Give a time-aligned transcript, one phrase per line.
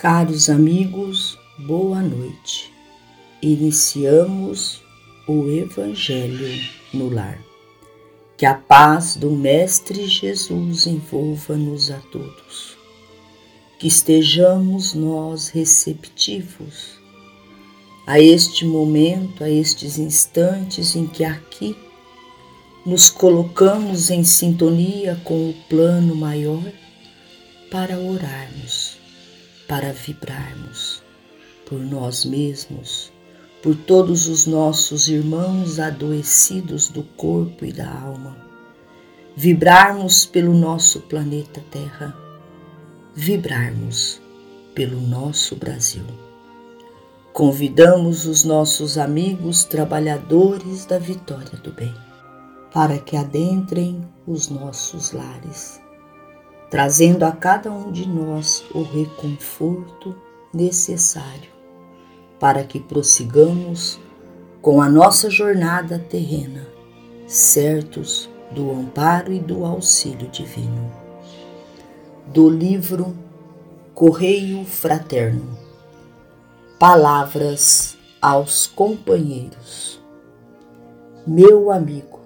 [0.00, 2.72] Caros amigos, boa noite.
[3.42, 4.80] Iniciamos
[5.26, 6.46] o Evangelho
[6.94, 7.42] no lar.
[8.36, 12.76] Que a paz do Mestre Jesus envolva-nos a todos.
[13.76, 16.92] Que estejamos nós receptivos
[18.06, 21.76] a este momento, a estes instantes em que aqui
[22.86, 26.62] nos colocamos em sintonia com o plano maior
[27.68, 28.87] para orarmos,
[29.68, 31.02] para vibrarmos
[31.68, 33.12] por nós mesmos,
[33.62, 38.36] por todos os nossos irmãos adoecidos do corpo e da alma,
[39.36, 42.16] vibrarmos pelo nosso planeta Terra,
[43.14, 44.20] vibrarmos
[44.74, 46.04] pelo nosso Brasil.
[47.32, 51.94] Convidamos os nossos amigos trabalhadores da vitória do bem
[52.72, 55.80] para que adentrem os nossos lares,
[56.70, 60.14] trazendo a cada um de nós o reconforto
[60.52, 61.50] necessário
[62.38, 63.98] para que prossigamos
[64.60, 66.66] com a nossa jornada terrena,
[67.26, 70.90] certos do amparo e do auxílio divino.
[72.26, 73.16] Do livro
[73.94, 75.68] Correio Fraterno
[76.78, 80.00] Palavras aos companheiros.
[81.26, 82.17] Meu amigo,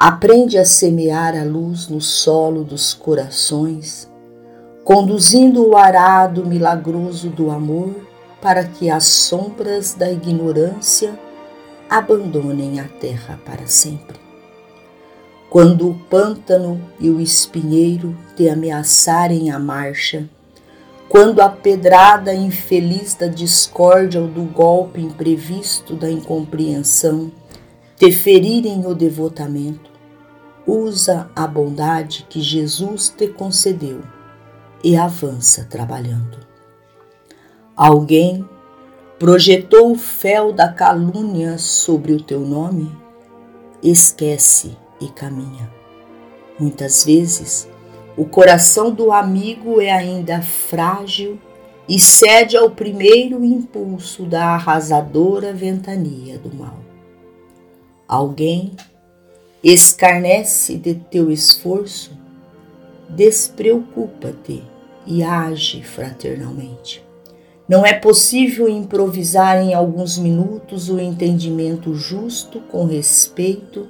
[0.00, 4.08] Aprende a semear a luz no solo dos corações,
[4.84, 7.96] conduzindo o arado milagroso do amor
[8.40, 11.18] para que as sombras da ignorância
[11.90, 14.20] abandonem a terra para sempre.
[15.50, 20.28] Quando o pântano e o espinheiro te ameaçarem a marcha,
[21.08, 27.32] quando a pedrada infeliz da discórdia ou do golpe imprevisto da incompreensão
[27.98, 29.90] te ferirem o devotamento,
[30.64, 34.02] usa a bondade que Jesus te concedeu
[34.84, 36.38] e avança trabalhando.
[37.76, 38.48] Alguém
[39.18, 42.88] projetou o fel da calúnia sobre o teu nome?
[43.82, 45.68] Esquece e caminha.
[46.56, 47.68] Muitas vezes,
[48.16, 51.36] o coração do amigo é ainda frágil
[51.88, 56.87] e cede ao primeiro impulso da arrasadora ventania do mal.
[58.08, 58.72] Alguém
[59.62, 62.10] escarnece de teu esforço,
[63.06, 64.64] despreocupa-te
[65.06, 67.04] e age fraternalmente.
[67.68, 73.86] Não é possível improvisar em alguns minutos o entendimento justo com respeito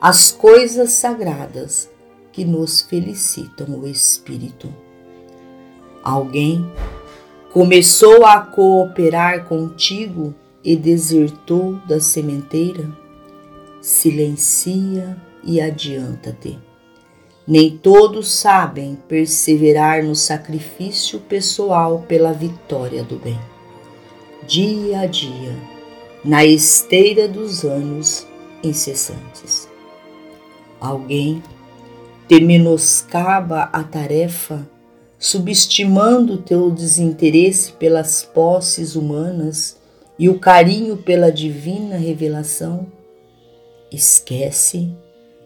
[0.00, 1.90] às coisas sagradas
[2.30, 4.72] que nos felicitam o espírito.
[6.04, 6.64] Alguém
[7.52, 10.32] começou a cooperar contigo
[10.62, 13.05] e desertou da sementeira?
[13.86, 16.58] Silencia e adianta-te.
[17.46, 23.38] Nem todos sabem perseverar no sacrifício pessoal pela vitória do bem.
[24.44, 25.54] Dia a dia,
[26.24, 28.26] na esteira dos anos
[28.60, 29.68] incessantes.
[30.80, 31.40] Alguém
[32.26, 34.68] te menoscaba a tarefa,
[35.16, 39.76] subestimando teu desinteresse pelas posses humanas
[40.18, 42.95] e o carinho pela divina revelação
[43.90, 44.90] esquece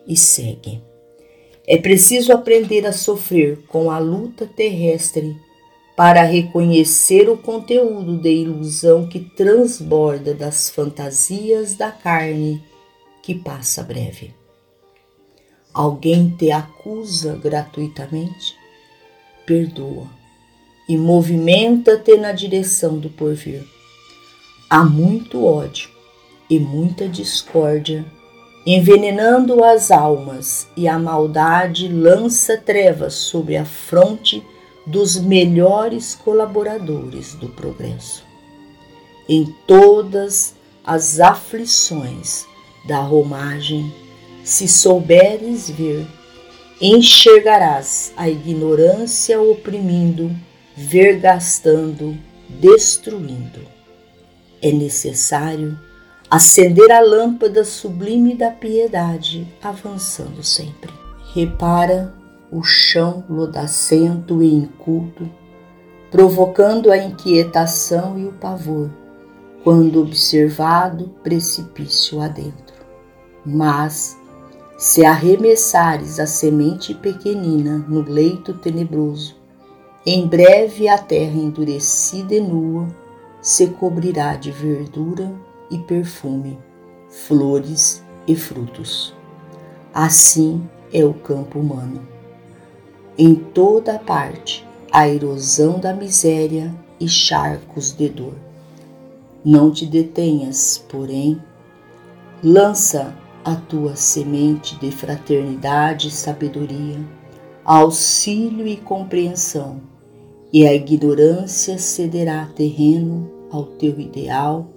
[0.06, 0.82] e segue.
[1.66, 5.36] É preciso aprender a sofrer com a luta terrestre
[5.96, 12.62] para reconhecer o conteúdo de ilusão que transborda das fantasias da carne
[13.22, 14.34] que passa breve.
[15.72, 18.56] Alguém te acusa gratuitamente?
[19.46, 20.08] Perdoa
[20.88, 23.64] e movimenta-te na direção do porvir.
[24.68, 25.88] Há muito ódio
[26.48, 28.04] e muita discórdia
[28.66, 34.42] envenenando as almas, e a maldade lança trevas sobre a fronte
[34.86, 38.24] dos melhores colaboradores do progresso.
[39.28, 40.54] Em todas
[40.84, 42.44] as aflições
[42.86, 43.92] da romagem,
[44.42, 46.06] se souberes ver,
[46.80, 50.34] enxergarás a ignorância oprimindo,
[50.74, 52.16] vergastando,
[52.48, 53.60] destruindo.
[54.62, 55.78] É necessário
[56.30, 60.92] acender a lâmpada sublime da piedade, avançando sempre.
[61.34, 62.14] Repara
[62.52, 65.28] o chão lodacento e inculto,
[66.08, 68.88] provocando a inquietação e o pavor,
[69.64, 72.76] quando observado precipício adentro.
[73.44, 74.16] Mas,
[74.78, 79.34] se arremessares a semente pequenina no leito tenebroso,
[80.06, 82.86] em breve a terra endurecida e nua
[83.42, 86.58] se cobrirá de verdura e perfume,
[87.08, 89.14] flores e frutos.
[89.94, 92.06] Assim é o campo humano.
[93.16, 98.34] Em toda parte a erosão da miséria e charcos de dor.
[99.44, 101.40] Não te detenhas, porém,
[102.42, 103.14] lança
[103.44, 106.98] a tua semente de fraternidade e sabedoria,
[107.64, 109.80] auxílio e compreensão,
[110.52, 114.68] e a ignorância cederá terreno ao teu ideal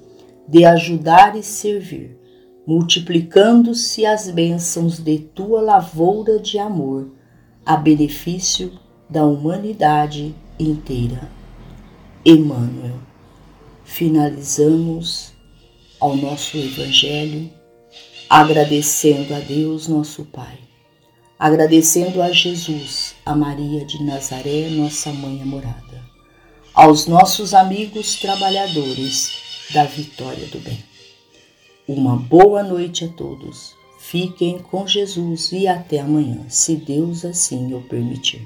[0.47, 2.17] de ajudar e servir,
[2.65, 7.11] multiplicando-se as bênçãos de tua lavoura de amor
[7.65, 8.71] a benefício
[9.09, 11.29] da humanidade inteira.
[12.25, 12.99] Emmanuel.
[13.83, 15.33] Finalizamos
[15.99, 17.49] ao nosso Evangelho
[18.29, 20.57] agradecendo a Deus, nosso Pai,
[21.37, 26.01] agradecendo a Jesus, a Maria de Nazaré, nossa mãe amorada,
[26.73, 30.83] aos nossos amigos trabalhadores da vitória do bem.
[31.87, 33.75] Uma boa noite a todos.
[33.99, 38.45] Fiquem com Jesus e até amanhã, se Deus assim o permitir.